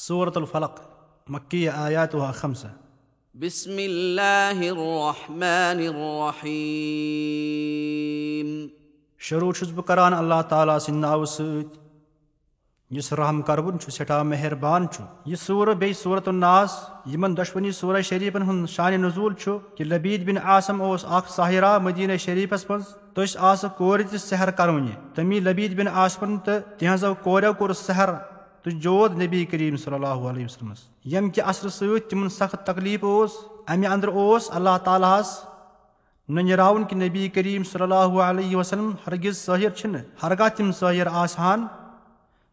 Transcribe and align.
صوٗرت 0.00 0.36
الفلق 0.36 0.80
مکی 1.34 1.68
آیات 1.68 2.12
خمسہ 2.34 2.66
بسم 3.34 3.78
الله 3.84 4.68
الرحمن 4.68 5.80
الرحيم 5.86 6.46
شروٗع 9.20 9.52
چھُس 9.52 9.70
بہٕ 9.74 9.86
کران 9.86 10.12
اللہ 10.14 10.42
تعالیٰ 10.48 10.78
سٕنٛدِ 10.78 11.00
ناوٕ 11.00 11.24
سۭتۍ 11.24 11.76
یُس 12.90 13.08
رحم 13.12 13.38
کربُن 13.42 13.74
چھُ 13.80 13.86
سٮ۪ٹھاہ 13.92 14.22
مہربان 14.22 14.82
چھُ 14.92 15.00
یہِ 15.26 15.36
سوٗرٕ 15.38 15.74
بیٚیہِ 15.74 15.96
صوٗرت 16.02 16.26
الناس 16.28 16.70
یِمن 17.12 17.32
دۄشوٕنی 17.36 17.72
صوٗرہ 17.80 18.00
شریٖفن 18.10 18.42
ہُنٛد 18.42 18.68
شانہِ 18.76 18.96
نزوٗل 19.04 19.32
چھُ 19.40 19.50
کہِ 19.76 19.82
لبیٖد 19.86 20.22
بِن 20.26 20.38
آسم 20.56 20.76
اوس 20.82 21.02
اکھ 21.08 21.28
ساحرا 21.32 21.72
مدیٖنہ 21.78 22.16
شریٖفس 22.26 22.62
منٛز 22.70 22.86
تٔژھۍ 23.14 23.36
آسہٕ 23.50 23.76
کورِ 23.78 23.98
تہِ 24.10 24.18
سحر 24.28 24.50
کرونہِ 24.58 24.92
تٔمی 25.14 25.38
لبیٖد 25.40 25.72
بِن 25.76 25.88
آسمن 26.04 26.32
تہٕ 26.38 26.58
تِہنٛزو 26.78 27.14
کوریو 27.22 27.52
کوٚر 27.58 27.72
سحر 27.86 28.08
تہٕ 28.68 28.80
جود 28.80 29.22
نبی 29.22 29.44
کریٖم 29.44 29.76
صلی 29.76 29.94
اللہُ 29.94 30.28
علیہ 30.30 30.44
وسلمس 30.44 30.78
ییٚمہِ 31.04 31.34
کہِ 31.34 31.44
اثرٕ 31.46 31.70
سۭتۍ 31.70 32.08
تِمن 32.10 32.28
سخت 32.28 32.66
تکلیٖف 32.66 33.04
اوس 33.04 33.30
امہِ 33.66 33.86
انٛدر 33.86 34.08
اوس 34.08 34.50
اللہ 34.50 34.78
تعالیٰ 34.84 35.20
ہس 35.20 35.44
ننراوُن 36.28 36.84
کہِ 36.84 37.08
نبی 37.08 37.28
کریٖم 37.28 37.62
صلی 37.62 37.82
اللہُ 37.82 38.20
علیہ 38.20 38.56
وسلم 38.56 38.90
ہرگِز 39.06 39.38
سٲحِر 39.38 39.70
چھِنہٕ 39.70 40.00
ہرگاہ 40.22 40.48
تِم 40.48 40.72
سٲحِر 40.72 41.06
آسہٕ 41.06 41.40
ہن 41.40 41.66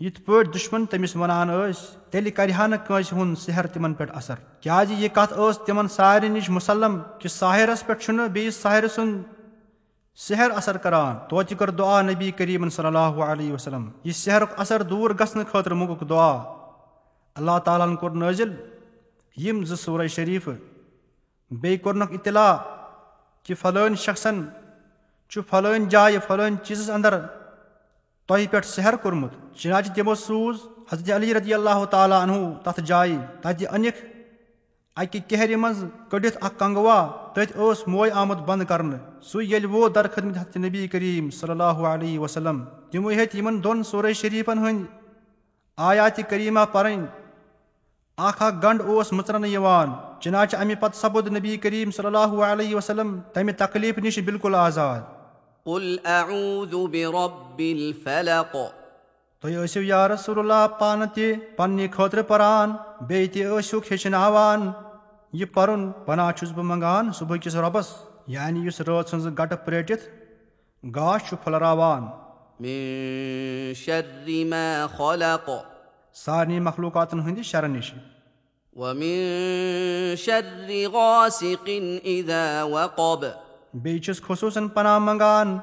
یِتھ 0.00 0.20
پٲٹھۍ 0.20 0.52
دُشمن 0.52 0.86
تٔمِس 0.86 1.16
ونان 1.16 1.48
ٲسۍ 1.48 2.10
تیٚلہِ 2.10 2.32
کرِ 2.32 2.52
ہا 2.52 2.66
نہٕ 2.66 2.86
کٲنٛسہِ 2.86 3.18
ہُنٛد 3.18 3.38
سحر 3.38 3.66
تِمن 3.66 3.94
پٮ۪ٹھ 3.94 4.16
اثر۔ 4.16 4.34
کیازِ 4.60 4.92
یہِ 4.92 5.08
کتھ 5.12 5.34
ٲس 5.34 5.58
تِمن 5.66 5.88
سارنٕے 5.88 6.28
نِش 6.28 6.50
مُسلم 6.50 6.98
کہِ 7.18 7.30
ساحرس 7.30 7.86
پٮ۪ٹھ 7.86 8.04
چھُنہٕ 8.04 8.28
بیٚیِس 8.28 8.54
ساحرٕ 8.54 8.88
سُنٛد 8.94 9.22
سحر 10.18 10.50
اثر 10.56 10.76
کران 10.76 11.16
توتہِ 11.28 11.56
کٔر 11.58 11.70
دُعا 11.70 12.00
نبی 12.02 12.30
کریٖمن 12.36 12.70
صلی 12.70 12.86
اللہُ 12.86 13.22
علیہ 13.22 13.52
وسلم 13.52 13.88
یہِ 14.04 14.14
سحرُک 14.14 14.60
اثر 14.60 14.82
دوٗر 14.82 15.10
گژھنہٕ 15.20 15.50
خٲطرٕ 15.50 15.76
موٚگُکھ 15.76 16.04
دُعا 16.08 16.32
اللہ 17.36 17.58
تعالیٰ 17.64 17.86
ہن 17.88 17.96
کوٚر 17.96 18.10
نٲزِل 18.10 18.54
یِم 19.36 19.64
زٕ 19.64 19.76
صوٗرے 19.76 20.08
شریٖفہٕ 20.08 20.54
بیٚیہِ 21.50 21.82
کوٚرنکھ 21.82 22.12
اطلاع 22.12 22.56
کہِ 23.44 23.56
فلٲنۍ 23.60 23.94
شخصن 24.04 24.44
چھُ 25.30 25.42
فلٲنۍ 25.50 25.88
جایہِ 25.90 26.18
فلٲنۍ 26.26 26.56
چیٖزس 26.64 26.90
انٛدر 26.90 27.20
تۄہہِ 28.26 28.50
پٮ۪ٹھ 28.50 28.66
سحر 28.66 28.96
کوٚرمُت 29.02 29.56
چِناچہِ 29.58 29.94
تِمو 29.94 30.14
سوٗز 30.14 30.56
حضرت 30.92 31.10
علی 31.10 31.34
رضی 31.34 31.54
اللہ 31.54 31.84
تعالیٰ 31.90 32.22
انہُ 32.22 32.52
تتھ 32.64 32.80
جایہِ 32.80 33.18
تتہِ 33.42 33.66
أنِکھ 33.74 34.04
اکہِ 34.96 35.20
کیہرِ 35.28 35.54
منٛز 35.62 35.84
کٔڑِتھ 36.10 36.36
اکھ 36.40 36.58
کنگوا 36.58 36.98
تٔتھۍ 37.34 37.56
ٲس 37.56 37.86
موے 37.88 38.10
آمُت 38.20 38.38
بنٛد 38.46 38.68
کرنہٕ 38.68 38.98
سُے 39.30 39.44
ییٚلہِ 39.44 39.70
ووت 39.70 39.94
درخدمت 39.94 40.36
حضرت 40.36 40.56
نبی 40.56 40.86
کریٖم 40.92 41.28
صلی 41.38 41.50
اللہُ 41.50 41.86
علیہ 41.92 42.18
وسلم 42.18 42.64
تِمو 42.90 43.08
ہیٚتۍ 43.08 43.36
یِمن 43.38 43.62
دۄن 43.64 43.82
صوٗرے 43.90 44.12
شریٖفن 44.20 44.58
ہٕنٛدۍ 44.58 44.84
آیاتِ 45.78 46.22
کریٖما 46.30 46.64
پرٕنۍ 46.64 47.06
اکھ 48.18 48.42
اکھ 48.42 48.54
گنٛڈ 48.62 48.80
اوس 48.86 49.12
مٕژرنہٕ 49.12 49.50
یِوان 49.50 49.92
چِناچہِ 50.20 50.60
امہِ 50.60 50.74
پتہٕ 50.80 51.00
سپُد 51.00 51.26
نبی 51.36 51.56
کریٖم 51.64 51.90
صلی 51.96 52.06
اللہُ 52.06 52.42
علیہ 52.52 52.74
وسلم 52.76 53.18
تمہِ 53.34 53.54
تکلیٖف 53.58 53.98
نِش 54.04 54.18
بالکُل 54.26 54.54
آزاد 54.54 55.00
تُہۍ 59.40 59.64
ٲسِو 59.64 59.80
یا 59.82 60.06
رسول 60.08 60.38
اللہ 60.38 60.66
پانہٕ 60.78 61.14
تہِ 61.14 61.34
پننہِ 61.56 61.90
خٲطرٕ 61.92 62.22
پران 62.28 62.72
بیٚیہِ 63.00 63.32
تہِ 63.32 63.44
ٲسِکھ 63.44 63.92
ہیٚچھناوان 63.92 64.70
یہِ 65.32 65.46
پرُن 65.54 65.90
پناہ 66.06 66.30
چھُس 66.36 66.50
بہٕ 66.52 66.64
منٛگان 66.64 67.12
صبحٕکِس 67.18 67.54
رۄبس 67.54 67.86
یعنی 68.26 68.60
یُس 68.66 68.80
رٲژ 68.80 69.04
ہٕنٛز 69.12 69.26
گٹہٕ 69.38 69.64
پرٛیٹِتھ 69.64 70.04
گاش 70.96 71.28
چھُ 71.28 71.36
پھٔلراوان 71.42 72.02
سارنٕے 76.24 76.58
مخلوٗقاتن 76.68 77.20
ہٕنٛدِ 77.20 77.42
شرٕ 77.44 77.68
نِش 77.68 77.92
بیٚیہِ 83.82 84.02
چھُس 84.04 84.22
خصوٗصن 84.22 84.68
پناہ 84.68 84.98
منٛگان 84.98 85.58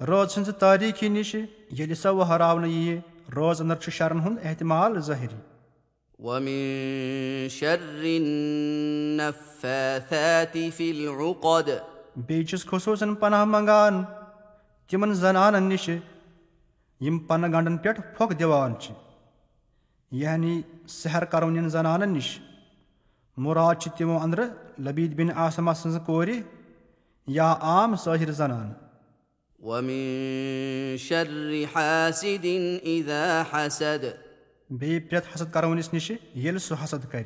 رٲژ 0.00 0.28
ہٕنٛزِ 0.36 0.50
تٲریٖخی 0.58 1.08
نِش 1.08 1.34
ییٚلہِ 1.34 1.96
سۄ 1.96 2.08
ؤہراونہٕ 2.14 2.70
یِیہِ 2.70 3.00
رٲژ 3.36 3.60
انٛدر 3.60 3.76
چھُ 3.82 3.92
شرن 3.92 4.20
ہُنٛد 4.20 4.38
احتمال 4.44 5.00
ظٲہِری 5.00 5.47
بیٚیہِ 12.16 12.46
چھُس 12.46 12.66
خصوٗصن 12.66 13.14
پناہ 13.14 13.44
منٛگان 13.44 14.02
تِمن 14.88 15.14
زنانن 15.14 15.62
نِش 15.62 15.88
یِم 17.00 17.18
پنہٕ 17.18 17.52
گنڈن 17.52 17.76
پٮ۪ٹھ 17.76 18.00
پھۄکھ 18.16 18.38
دِوان 18.38 18.72
چھِ. 18.80 18.92
یعنی 20.10 20.62
سحر 20.88 21.24
کرونٮ۪ن 21.24 21.68
زنانن 21.68 22.08
نِش. 22.08 22.38
مُراد 23.36 23.74
چھِ 23.74 23.90
تِمو 23.96 24.18
انٛدرٕ 24.22 24.46
لبیٖد 24.78 25.14
بِن 25.14 25.28
آسما 25.36 25.74
سٕنٛزٕ 25.74 26.06
کورِ 26.06 26.30
یا 27.26 27.54
عام 27.60 27.96
سٲحِر 27.96 28.32
زنانہٕ 28.32 28.74
بیٚیہِ 34.70 35.08
پرٛٮ۪تھ 35.10 35.28
حسد 35.34 35.52
کرونِس 35.52 35.92
نِش 35.92 36.10
ییٚلہِ 36.10 36.60
سُہ 36.60 36.84
حسد 36.84 37.10
کرِ 37.10 37.22